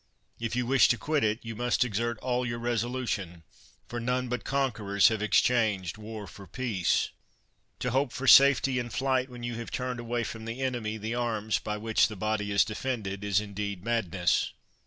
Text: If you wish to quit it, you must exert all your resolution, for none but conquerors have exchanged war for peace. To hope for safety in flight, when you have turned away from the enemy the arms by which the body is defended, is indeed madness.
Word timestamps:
If 0.39 0.55
you 0.55 0.65
wish 0.65 0.87
to 0.87 0.97
quit 0.97 1.23
it, 1.23 1.37
you 1.43 1.55
must 1.55 1.85
exert 1.85 2.17
all 2.23 2.43
your 2.43 2.57
resolution, 2.57 3.43
for 3.87 3.99
none 3.99 4.29
but 4.29 4.43
conquerors 4.43 5.09
have 5.09 5.21
exchanged 5.21 5.95
war 5.99 6.25
for 6.25 6.47
peace. 6.47 7.09
To 7.81 7.91
hope 7.91 8.11
for 8.11 8.25
safety 8.25 8.79
in 8.79 8.89
flight, 8.89 9.29
when 9.29 9.43
you 9.43 9.53
have 9.57 9.69
turned 9.69 9.99
away 9.99 10.23
from 10.23 10.45
the 10.45 10.59
enemy 10.59 10.97
the 10.97 11.13
arms 11.13 11.59
by 11.59 11.77
which 11.77 12.07
the 12.07 12.15
body 12.15 12.51
is 12.51 12.65
defended, 12.65 13.23
is 13.23 13.39
indeed 13.39 13.83
madness. 13.83 14.53